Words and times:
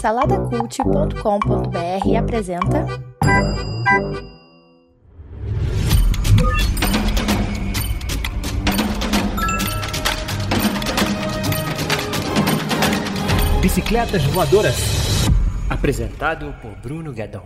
Saladacult.com.br 0.00 2.16
apresenta. 2.18 2.84
Bicicletas 13.60 14.24
Voadoras. 14.24 15.28
Apresentado 15.70 16.52
por 16.60 16.72
Bruno 16.82 17.12
Guedon. 17.12 17.44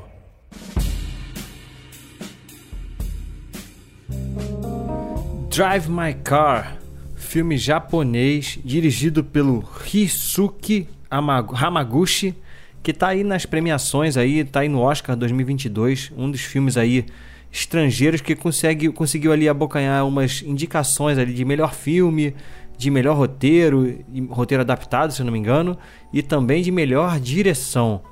Drive 5.51 5.91
My 5.91 6.15
Car, 6.15 6.79
filme 7.15 7.59
japonês 7.59 8.59
dirigido 8.65 9.23
pelo 9.23 9.63
Hisuki 9.93 10.96
Hamaguchi, 11.11 12.35
que 12.83 12.91
está 12.91 13.09
aí 13.09 13.25
nas 13.25 13.47
premiações 13.47 14.17
aí, 14.17 14.45
tá 14.45 14.61
aí 14.61 14.69
no 14.69 14.81
Oscar 14.81 15.17
2022, 15.17 16.13
um 16.17 16.31
dos 16.31 16.41
filmes 16.43 16.77
aí 16.77 17.07
estrangeiros 17.53 18.21
que 18.21 18.37
consegue, 18.37 18.89
conseguiu 18.91 19.33
ali 19.33 19.49
abocanhar 19.49 20.07
umas 20.07 20.43
indicações 20.43 21.19
ali 21.19 21.33
de 21.33 21.45
melhor 21.45 21.75
filme, 21.75 22.35
de 22.77 22.91
melhor 22.91 23.17
roteiro, 23.17 23.99
roteiro 24.29 24.61
adaptado, 24.63 25.13
se 25.13 25.23
não 25.25 25.33
me 25.33 25.39
engano, 25.39 25.77
e 26.13 26.23
também 26.23 26.63
de 26.63 26.71
melhor 26.71 27.19
direção. 27.19 28.03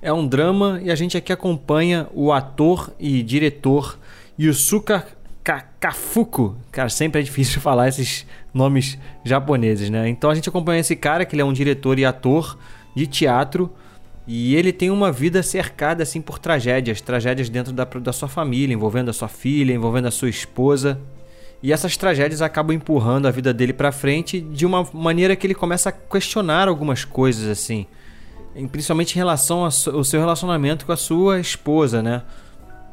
É 0.00 0.12
um 0.12 0.26
drama 0.26 0.80
e 0.82 0.90
a 0.90 0.94
gente 0.94 1.16
aqui 1.16 1.32
acompanha 1.32 2.06
o 2.14 2.32
ator 2.32 2.92
e 2.98 3.22
diretor 3.22 3.98
Yusuka 4.38 5.06
Kafuku. 5.80 6.56
Cara, 6.70 6.88
sempre 6.88 7.20
é 7.20 7.24
difícil 7.24 7.60
falar 7.62 7.88
esses 7.88 8.26
nomes 8.52 8.98
japoneses, 9.24 9.90
né? 9.90 10.08
Então 10.08 10.30
a 10.30 10.34
gente 10.34 10.48
acompanha 10.48 10.80
esse 10.80 10.96
cara, 10.96 11.24
que 11.24 11.34
ele 11.34 11.42
é 11.42 11.44
um 11.44 11.52
diretor 11.52 11.98
e 11.98 12.04
ator 12.04 12.58
de 12.94 13.06
teatro. 13.06 13.72
E 14.26 14.54
ele 14.54 14.72
tem 14.72 14.90
uma 14.90 15.10
vida 15.10 15.42
cercada 15.42 16.02
assim 16.02 16.20
por 16.20 16.38
tragédias, 16.38 17.00
tragédias 17.00 17.48
dentro 17.48 17.72
da, 17.72 17.84
da 17.84 18.12
sua 18.12 18.28
família, 18.28 18.74
envolvendo 18.74 19.08
a 19.08 19.12
sua 19.14 19.28
filha, 19.28 19.72
envolvendo 19.72 20.06
a 20.06 20.10
sua 20.10 20.28
esposa. 20.28 21.00
E 21.62 21.72
essas 21.72 21.96
tragédias 21.96 22.42
acabam 22.42 22.76
empurrando 22.76 23.26
a 23.26 23.30
vida 23.30 23.52
dele 23.52 23.72
para 23.72 23.90
frente 23.90 24.40
de 24.40 24.66
uma 24.66 24.86
maneira 24.92 25.34
que 25.34 25.46
ele 25.46 25.54
começa 25.54 25.88
a 25.88 25.92
questionar 25.92 26.68
algumas 26.68 27.04
coisas 27.04 27.48
assim, 27.48 27.86
principalmente 28.70 29.14
em 29.14 29.18
relação 29.18 29.64
ao 29.64 30.04
seu 30.04 30.20
relacionamento 30.20 30.86
com 30.86 30.92
a 30.92 30.96
sua 30.96 31.40
esposa, 31.40 32.02
né? 32.02 32.22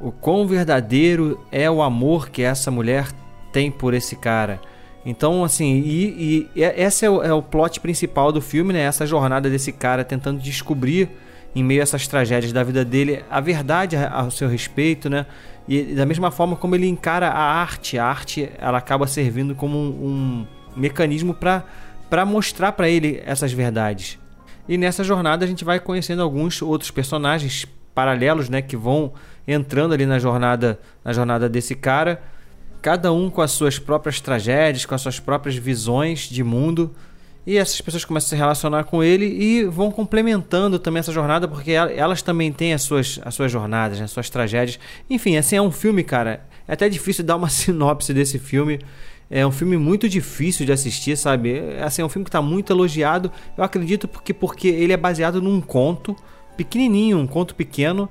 O 0.05 0.11
quão 0.11 0.45
verdadeiro 0.45 1.43
é 1.51 1.67
o 1.67 1.81
amor 1.81 2.29
que 2.29 2.43
essa 2.43 2.69
mulher 2.69 3.07
tem 3.51 3.71
por 3.71 3.91
esse 3.91 4.15
cara. 4.15 4.61
Então, 5.03 5.43
assim, 5.43 5.81
e, 5.83 6.47
e 6.55 6.61
esse 6.61 7.07
é 7.07 7.09
o, 7.09 7.23
é 7.23 7.33
o 7.33 7.41
plot 7.41 7.79
principal 7.79 8.31
do 8.31 8.39
filme, 8.39 8.71
né? 8.71 8.81
Essa 8.81 9.07
jornada 9.07 9.49
desse 9.49 9.71
cara 9.71 10.03
tentando 10.03 10.39
descobrir, 10.39 11.09
em 11.55 11.63
meio 11.63 11.81
a 11.81 11.83
essas 11.83 12.07
tragédias 12.07 12.53
da 12.53 12.61
vida 12.61 12.85
dele, 12.85 13.25
a 13.31 13.41
verdade 13.41 13.97
ao 13.97 14.29
seu 14.29 14.47
respeito, 14.47 15.09
né? 15.09 15.25
E 15.67 15.95
da 15.95 16.05
mesma 16.05 16.29
forma 16.29 16.55
como 16.55 16.75
ele 16.75 16.87
encara 16.87 17.29
a 17.29 17.41
arte, 17.41 17.97
a 17.97 18.05
arte 18.05 18.47
ela 18.59 18.77
acaba 18.77 19.07
servindo 19.07 19.55
como 19.55 19.75
um, 19.75 19.89
um 19.89 20.47
mecanismo 20.75 21.33
para 21.33 22.25
mostrar 22.27 22.73
para 22.73 22.87
ele 22.87 23.23
essas 23.25 23.51
verdades. 23.51 24.19
E 24.69 24.77
nessa 24.77 25.03
jornada 25.03 25.43
a 25.45 25.47
gente 25.47 25.65
vai 25.65 25.79
conhecendo 25.79 26.21
alguns 26.21 26.61
outros 26.61 26.91
personagens 26.91 27.65
paralelos, 27.95 28.49
né, 28.49 28.61
que 28.61 28.75
vão 28.75 29.13
entrando 29.47 29.93
ali 29.93 30.05
na 30.05 30.19
jornada, 30.19 30.79
na 31.03 31.13
jornada 31.13 31.47
desse 31.47 31.73
cara, 31.73 32.21
cada 32.81 33.11
um 33.11 33.29
com 33.29 33.41
as 33.41 33.51
suas 33.51 33.79
próprias 33.79 34.19
tragédias, 34.19 34.85
com 34.85 34.93
as 34.93 35.01
suas 35.01 35.19
próprias 35.19 35.55
visões 35.55 36.29
de 36.29 36.43
mundo. 36.43 36.93
E 37.47 37.57
essas 37.57 37.79
pessoas 37.79 38.03
começam 38.03 38.27
a 38.27 38.29
se 38.29 38.35
relacionar 38.35 38.83
com 38.85 39.03
ele 39.03 39.25
e 39.25 39.63
vão 39.65 39.91
complementando 39.91 40.79
também 40.79 40.99
essa 40.99 41.11
jornada, 41.11 41.47
porque 41.47 41.71
elas 41.71 42.21
também 42.21 42.51
têm 42.51 42.73
as 42.73 42.81
suas, 42.81 43.19
as 43.23 43.33
suas 43.33 43.51
jornadas, 43.51 43.99
né, 43.99 44.05
as 44.05 44.11
suas 44.11 44.29
tragédias. 44.29 44.79
Enfim, 45.09 45.37
assim, 45.37 45.55
é 45.55 45.61
um 45.61 45.71
filme, 45.71 46.03
cara. 46.03 46.45
É 46.67 46.73
até 46.73 46.89
difícil 46.89 47.23
dar 47.25 47.35
uma 47.35 47.49
sinopse 47.49 48.13
desse 48.13 48.37
filme. 48.39 48.79
É 49.29 49.45
um 49.45 49.51
filme 49.51 49.77
muito 49.77 50.07
difícil 50.07 50.65
de 50.65 50.71
assistir, 50.71 51.17
sabe? 51.17 51.57
É, 51.57 51.83
assim, 51.83 52.01
é 52.01 52.05
um 52.05 52.09
filme 52.09 52.23
que 52.23 52.29
está 52.29 52.41
muito 52.41 52.71
elogiado. 52.71 53.31
Eu 53.57 53.63
acredito 53.63 54.07
porque, 54.07 54.33
porque 54.33 54.67
ele 54.67 54.93
é 54.93 54.97
baseado 54.97 55.41
num 55.41 55.61
conto 55.61 56.15
pequenininho, 56.55 57.17
um 57.17 57.27
conto 57.27 57.55
pequeno, 57.55 58.09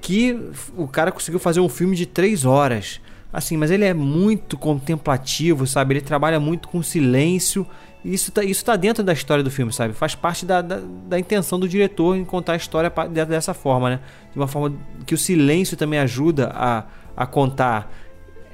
que 0.00 0.38
o 0.76 0.88
cara 0.88 1.12
conseguiu 1.12 1.38
fazer 1.38 1.60
um 1.60 1.68
filme 1.68 1.96
de 1.96 2.06
três 2.06 2.44
horas. 2.44 3.00
Assim, 3.32 3.56
mas 3.56 3.70
ele 3.70 3.84
é 3.84 3.94
muito 3.94 4.58
contemplativo, 4.58 5.66
sabe? 5.66 5.94
Ele 5.94 6.00
trabalha 6.00 6.40
muito 6.40 6.68
com 6.68 6.82
silêncio. 6.82 7.66
Isso 8.04 8.32
tá, 8.32 8.42
isso 8.42 8.64
tá 8.64 8.74
dentro 8.74 9.04
da 9.04 9.12
história 9.12 9.44
do 9.44 9.50
filme, 9.50 9.72
sabe? 9.72 9.94
Faz 9.94 10.14
parte 10.14 10.44
da, 10.44 10.60
da, 10.60 10.80
da 11.08 11.18
intenção 11.18 11.60
do 11.60 11.68
diretor 11.68 12.16
em 12.16 12.24
contar 12.24 12.54
a 12.54 12.56
história 12.56 12.90
dessa 13.26 13.54
forma, 13.54 13.90
né? 13.90 14.00
De 14.32 14.38
uma 14.38 14.48
forma 14.48 14.76
que 15.06 15.14
o 15.14 15.18
silêncio 15.18 15.76
também 15.76 16.00
ajuda 16.00 16.50
a, 16.52 16.84
a 17.16 17.26
contar, 17.26 17.92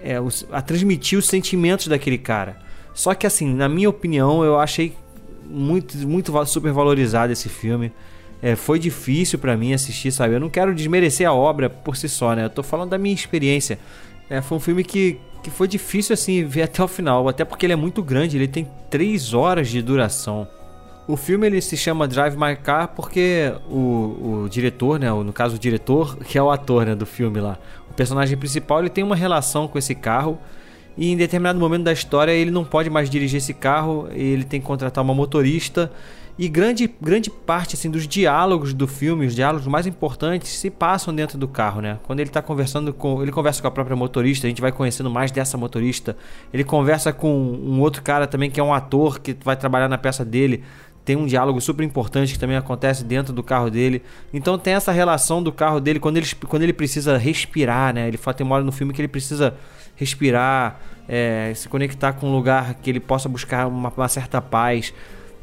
é, 0.03 0.17
a 0.53 0.61
transmitir 0.61 1.19
os 1.19 1.27
sentimentos 1.27 1.87
daquele 1.87 2.19
cara. 2.19 2.59
Só 2.93 3.15
que, 3.15 3.27
assim, 3.27 3.55
na 3.55 3.69
minha 3.69 3.89
opinião, 3.89 4.45
eu 4.45 4.59
achei 4.59 4.95
muito, 5.49 5.97
muito 6.07 6.33
super 6.47 6.73
valorizado 6.73 7.33
esse 7.33 7.49
filme. 7.49 7.93
É, 8.43 8.55
foi 8.55 8.79
difícil 8.79 9.39
para 9.39 9.57
mim 9.57 9.73
assistir, 9.73 10.13
sabe? 10.13 10.35
Eu 10.35 10.41
não 10.41 10.51
quero 10.51 10.75
desmerecer 10.75 11.27
a 11.27 11.33
obra 11.33 11.71
por 11.71 11.97
si 11.97 12.09
só, 12.09 12.35
né? 12.35 12.45
Eu 12.45 12.51
tô 12.51 12.63
falando 12.63 12.91
da 12.91 12.99
minha 12.99 13.15
experiência. 13.15 13.79
É, 14.29 14.41
foi 14.41 14.59
um 14.59 14.61
filme 14.61 14.85
que, 14.85 15.19
que 15.43 15.51
foi 15.51 15.67
difícil, 15.67 16.13
assim, 16.13 16.45
ver 16.45 16.63
até 16.63 16.83
o 16.83 16.89
final. 16.89 17.29
Até 17.29 17.45
porque 17.45 17.65
ele 17.65 17.73
é 17.73 17.77
muito 17.77 18.03
grande, 18.03 18.37
ele 18.37 18.49
tem 18.49 18.69
3 18.91 19.33
horas 19.33 19.69
de 19.69 19.81
duração. 19.81 20.47
O 21.09 21.17
filme 21.17 21.47
ele 21.47 21.61
se 21.61 21.77
chama 21.77 22.09
Drive 22.09 22.37
My 22.37 22.57
Car 22.57 22.89
porque 22.89 23.53
o, 23.71 24.43
o 24.45 24.49
diretor, 24.51 24.99
né, 24.99 25.09
no 25.09 25.33
caso 25.33 25.55
o 25.55 25.59
diretor, 25.59 26.17
que 26.17 26.37
é 26.37 26.43
o 26.43 26.51
ator 26.51 26.85
né, 26.85 26.97
do 26.97 27.07
filme 27.07 27.41
lá, 27.41 27.57
o 27.89 27.95
personagem 27.95 28.37
principal 28.37 28.81
ele 28.81 28.91
tem 28.91 29.05
uma 29.05 29.15
relação 29.15 29.69
com 29.69 29.79
esse 29.79 29.95
carro 29.95 30.37
e 30.97 31.13
em 31.13 31.17
determinado 31.17 31.59
momento 31.59 31.85
da 31.85 31.93
história 31.93 32.33
ele 32.33 32.51
não 32.51 32.65
pode 32.65 32.89
mais 32.89 33.11
dirigir 33.11 33.39
esse 33.39 33.55
carro, 33.55 34.09
ele 34.13 34.45
tem 34.45 34.61
que 34.61 34.67
contratar 34.67 35.03
uma 35.03 35.15
motorista 35.15 35.91
e 36.39 36.49
grande, 36.49 36.91
grande 37.01 37.31
parte 37.31 37.77
assim, 37.77 37.91
dos 37.91 38.07
diálogos 38.07 38.75
do 38.75 38.87
filme, 38.87 39.25
os 39.25 39.35
diálogos 39.35 39.67
mais 39.67 39.87
importantes, 39.87 40.51
se 40.51 40.69
passam 40.69 41.15
dentro 41.15 41.39
do 41.39 41.49
carro, 41.49 41.81
né? 41.81 41.99
Quando 42.03 42.21
ele 42.21 42.29
está 42.29 42.43
conversando 42.43 42.93
com. 42.93 43.23
Ele 43.23 43.33
conversa 43.33 43.63
com 43.63 43.69
a 43.69 43.71
própria 43.71 43.97
motorista, 43.97 44.47
a 44.47 44.51
gente 44.51 44.61
vai 44.61 44.71
conhecendo 44.71 45.09
mais 45.09 45.31
dessa 45.31 45.57
motorista. 45.57 46.15
Ele 46.53 46.63
conversa 46.63 47.11
com 47.11 47.33
um 47.33 47.81
outro 47.81 48.03
cara 48.03 48.27
também 48.27 48.51
que 48.51 48.61
é 48.61 48.63
um 48.63 48.75
ator 48.75 49.19
que 49.19 49.35
vai 49.43 49.57
trabalhar 49.57 49.89
na 49.89 49.97
peça 49.97 50.27
dele. 50.27 50.63
Tem 51.07 51.17
um 51.17 51.25
diálogo 51.25 51.59
super 51.59 51.85
importante 51.85 52.35
que 52.35 52.39
também 52.39 52.57
acontece 52.57 53.03
dentro 53.03 53.33
do 53.33 53.43
carro 53.43 53.71
dele. 53.71 54.03
Então 54.35 54.59
tem 54.59 54.75
essa 54.75 54.93
relação 54.93 55.43
do 55.43 55.53
carro 55.53 55.81
dele 55.81 55.99
quando 55.99 56.19
ele, 56.19 56.27
quando 56.49 56.65
ele 56.65 56.73
precisa 56.75 57.17
respirar, 57.17 57.95
né? 57.95 58.09
Ele 58.09 58.19
fala, 58.19 58.35
tem 58.35 58.45
uma 58.45 58.57
hora 58.57 58.65
no 58.65 58.73
filme 58.73 58.93
que 58.93 59.01
ele 59.01 59.09
precisa 59.09 59.55
respirar, 59.97 60.81
é, 61.09 61.53
se 61.55 61.69
conectar 61.69 62.13
com 62.13 62.29
um 62.29 62.33
lugar 62.33 62.75
que 62.75 62.91
ele 62.91 63.01
possa 63.01 63.29
buscar 63.29 63.67
uma, 63.67 63.89
uma 63.89 64.09
certa 64.09 64.41
paz 64.41 64.93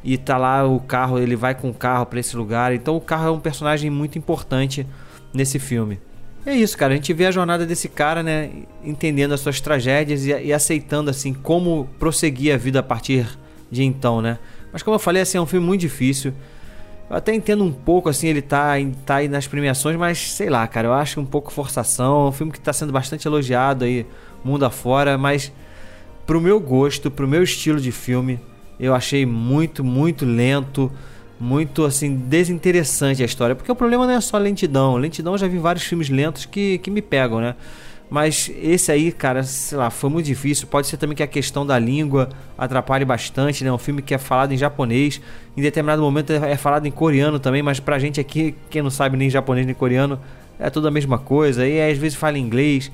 e 0.04 0.18
tá 0.18 0.38
lá 0.38 0.66
o 0.66 0.80
carro, 0.80 1.20
ele 1.20 1.36
vai 1.36 1.56
com 1.56 1.70
o 1.70 1.74
carro 1.74 2.06
para 2.06 2.20
esse 2.20 2.36
lugar. 2.36 2.74
Então 2.74 2.96
o 2.96 3.02
carro 3.02 3.28
é 3.28 3.32
um 3.32 3.40
personagem 3.40 3.90
muito 3.90 4.18
importante 4.18 4.86
nesse 5.34 5.60
filme. 5.60 6.00
É 6.46 6.54
isso, 6.54 6.78
cara. 6.78 6.94
A 6.94 6.96
gente 6.96 7.14
vê 7.14 7.26
a 7.26 7.32
jornada 7.32 7.66
desse 7.66 7.88
cara, 7.88 8.22
né? 8.22 8.50
Entendendo 8.84 9.34
as 9.34 9.40
suas 9.40 9.62
tragédias 9.62 10.26
e, 10.26 10.32
e, 10.32 10.54
aceitando, 10.54 11.10
assim, 11.10 11.34
como 11.34 11.88
prosseguir 11.98 12.54
a 12.54 12.58
vida 12.58 12.80
a 12.80 12.84
partir 12.84 13.26
de 13.72 13.84
então, 13.84 14.22
né? 14.22 14.38
Mas 14.72 14.84
como 14.84 14.96
eu 14.96 15.00
falei, 15.00 15.22
assim, 15.22 15.38
é 15.38 15.42
um 15.42 15.46
filme 15.46 15.66
muito 15.66 15.82
difícil. 15.82 16.34
Eu 17.14 17.18
até 17.18 17.32
entendo 17.32 17.64
um 17.64 17.72
pouco, 17.72 18.10
assim, 18.10 18.28
ele 18.28 18.42
tá, 18.42 18.72
tá 19.06 19.18
aí 19.18 19.28
nas 19.28 19.46
premiações, 19.46 19.96
mas 19.96 20.32
sei 20.32 20.50
lá, 20.50 20.66
cara, 20.66 20.88
eu 20.88 20.94
acho 20.94 21.22
um 21.22 21.26
pouco 21.26 21.54
forçação. 21.54 22.26
É 22.26 22.30
um 22.30 22.32
filme 22.32 22.52
que 22.52 22.60
tá 22.60 22.74
sendo 22.74 22.92
bastante 22.92 23.28
elogiado 23.28 23.86
aí, 23.86 24.04
mundo 24.44 24.66
afora, 24.66 25.16
mas 25.16 25.54
pro 26.26 26.42
meu 26.42 26.60
gosto, 26.60 27.12
pro 27.12 27.28
meu 27.28 27.44
estilo 27.44 27.80
de 27.80 27.92
filme, 27.92 28.40
eu 28.80 28.96
achei 28.96 29.28
muito, 29.28 29.84
muito 29.84 30.26
lento, 30.26 30.92
muito 31.40 31.86
assim 31.86 32.16
desinteressante 32.16 33.22
a 33.22 33.26
história, 33.28 33.56
porque 33.56 33.72
o 33.72 33.76
problema 33.76 34.08
não 34.08 34.14
é 34.16 34.20
só 34.20 34.40
lentidão. 34.40 34.96
Lentidão 34.96 35.36
eu 35.36 35.38
já 35.38 35.48
vi 35.48 35.60
vários 35.60 35.86
filmes 35.86 36.10
lentos 36.10 36.48
que, 36.48 36.80
que 36.80 36.90
me 36.90 37.04
pegam, 37.04 37.40
né? 37.40 37.56
Mas 38.14 38.52
esse 38.62 38.92
aí, 38.92 39.12
cara, 39.12 39.42
sei 39.42 39.76
lá, 39.76 39.90
foi 39.90 40.08
muito 40.08 40.28
difícil. 40.28 40.68
Pode 40.68 40.86
ser 40.86 40.98
também 40.98 41.16
que 41.18 41.24
a 41.24 41.28
questão 41.28 41.66
da 41.66 41.80
língua 41.80 42.30
atrapalhe 42.56 43.04
bastante, 43.04 43.64
né? 43.64 43.72
Um 43.72 43.78
filme 43.80 44.04
que 44.04 44.14
é 44.14 44.20
falado 44.20 44.52
em 44.52 44.58
japonês, 44.58 45.20
em 45.58 45.64
determinado 45.64 46.00
momento 46.00 46.32
é, 46.32 46.52
é 46.52 46.56
falado 46.56 46.86
em 46.86 46.92
coreano 46.92 47.40
também, 47.40 47.64
mas 47.64 47.80
pra 47.80 47.98
gente 47.98 48.20
aqui, 48.20 48.54
quem 48.70 48.84
não 48.84 48.92
sabe 48.92 49.18
nem 49.18 49.32
japonês 49.32 49.66
nem 49.66 49.74
coreano, 49.74 50.20
é 50.60 50.70
tudo 50.70 50.88
a 50.88 50.92
mesma 50.92 51.18
coisa. 51.18 51.66
E 51.66 51.82
às 51.82 51.98
vezes 51.98 52.16
fala 52.16 52.38
inglês. 52.38 52.92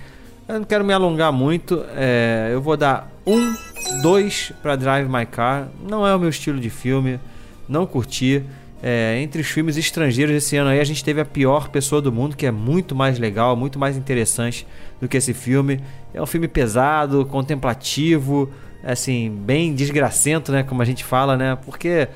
Eu 0.48 0.60
não 0.60 0.64
quero 0.64 0.86
me 0.86 0.94
alongar 0.94 1.34
muito, 1.34 1.84
é, 1.98 2.52
eu 2.54 2.62
vou 2.62 2.78
dar 2.78 3.12
um 3.28 3.54
2 4.02 4.54
para 4.62 4.78
Drive 4.78 5.10
My 5.10 5.26
Car. 5.26 5.68
Não 5.86 6.08
é 6.08 6.16
o 6.16 6.20
meu 6.20 6.30
estilo 6.30 6.62
de 6.62 6.70
filme, 6.70 7.20
não 7.68 7.86
curti. 7.86 8.42
É, 8.82 9.20
entre 9.22 9.42
os 9.42 9.48
filmes 9.48 9.76
estrangeiros 9.76 10.34
esse 10.34 10.56
ano 10.56 10.70
aí, 10.70 10.80
a 10.80 10.84
gente 10.84 11.04
teve 11.04 11.20
a 11.20 11.26
pior 11.26 11.68
pessoa 11.70 12.02
do 12.02 12.12
mundo, 12.12 12.38
que 12.38 12.46
é 12.46 12.52
muito 12.52 12.96
mais 12.96 13.20
legal, 13.20 13.56
muito 13.56 13.78
mais 13.78 13.98
interessante 13.98 14.66
do 15.02 15.08
que 15.08 15.18
esse 15.18 15.34
filme. 15.34 15.82
É 16.14 16.22
um 16.22 16.26
filme 16.26 16.48
pesado, 16.48 17.26
contemplativo, 17.26 18.50
assim, 18.84 19.30
bem 19.30 19.74
desgracento, 19.74 20.52
né? 20.52 20.64
Como 20.64 20.82
a 20.82 20.86
gente 20.86 21.04
fala, 21.04 21.36
né? 21.36 21.58
Porque 21.66 22.08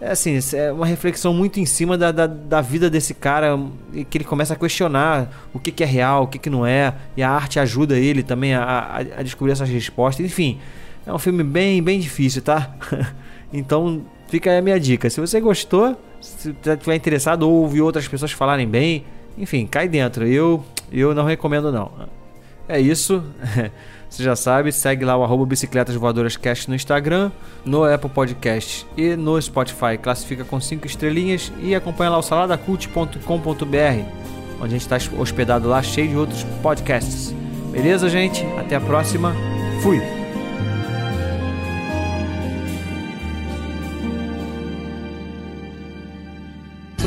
é 0.00 0.10
assim, 0.10 0.38
é 0.54 0.72
uma 0.72 0.86
reflexão 0.86 1.32
muito 1.32 1.58
em 1.58 1.64
cima 1.64 1.96
da, 1.96 2.12
da, 2.12 2.26
da, 2.26 2.60
vida 2.60 2.90
desse 2.90 3.14
cara, 3.14 3.58
que 4.10 4.18
ele 4.18 4.24
começa 4.24 4.52
a 4.52 4.56
questionar 4.56 5.48
o 5.54 5.58
que, 5.58 5.70
que 5.70 5.82
é 5.82 5.86
real, 5.86 6.24
o 6.24 6.26
que, 6.26 6.38
que 6.38 6.50
não 6.50 6.66
é, 6.66 6.94
e 7.16 7.22
a 7.22 7.30
arte 7.30 7.58
ajuda 7.58 7.98
ele 7.98 8.22
também 8.22 8.54
a, 8.54 8.62
a, 8.62 8.98
a 8.98 9.22
descobrir 9.22 9.52
essas 9.52 9.68
respostas. 9.68 10.24
Enfim, 10.24 10.58
é 11.06 11.12
um 11.12 11.18
filme 11.18 11.42
bem, 11.42 11.82
bem 11.82 11.98
difícil, 11.98 12.42
tá? 12.42 12.74
então 13.52 14.04
fica 14.28 14.50
aí 14.50 14.58
a 14.58 14.62
minha 14.62 14.78
dica. 14.78 15.08
Se 15.08 15.18
você 15.18 15.40
gostou, 15.40 15.96
se 16.26 16.50
estiver 16.50 16.94
interessado 16.94 17.42
ou 17.42 17.62
ouvir 17.62 17.80
outras 17.80 18.06
pessoas 18.08 18.32
falarem 18.32 18.68
bem, 18.68 19.04
enfim, 19.38 19.66
cai 19.66 19.88
dentro. 19.88 20.26
Eu, 20.26 20.64
eu 20.92 21.14
não 21.14 21.24
recomendo 21.24 21.70
não. 21.70 21.90
É 22.68 22.80
isso. 22.80 23.22
Você 24.08 24.22
já 24.22 24.36
sabe, 24.36 24.72
segue 24.72 25.04
lá 25.04 25.16
o 25.16 25.24
arroba 25.24 25.44
Bicicletas 25.44 25.94
Voadoras 25.94 26.36
Cast 26.36 26.68
no 26.68 26.76
Instagram, 26.76 27.30
no 27.64 27.84
Apple 27.84 28.08
Podcast 28.08 28.86
e 28.96 29.16
no 29.16 29.40
Spotify. 29.40 29.98
Classifica 30.00 30.44
com 30.44 30.60
5 30.60 30.86
estrelinhas 30.86 31.52
e 31.60 31.74
acompanha 31.74 32.10
lá 32.10 32.18
o 32.18 32.22
saladacult.com.br, 32.22 33.18
onde 34.60 34.64
a 34.64 34.78
gente 34.78 34.90
está 34.90 34.96
hospedado 35.18 35.68
lá, 35.68 35.82
cheio 35.82 36.08
de 36.08 36.16
outros 36.16 36.44
podcasts. 36.62 37.34
Beleza, 37.70 38.08
gente? 38.08 38.44
Até 38.58 38.76
a 38.76 38.80
próxima. 38.80 39.34
Fui! 39.82 40.15